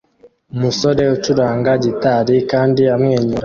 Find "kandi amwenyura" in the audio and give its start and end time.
2.51-3.39